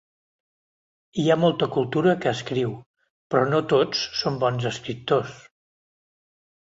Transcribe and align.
Hi 1.23 1.25
ha 1.29 1.35
molta 1.41 1.67
cultura 1.75 2.15
que 2.23 2.33
escriu, 2.37 2.73
però 3.35 3.45
no 3.53 3.61
tots 3.75 4.01
són 4.23 4.41
bons 4.45 4.67
escriptors. 4.75 5.37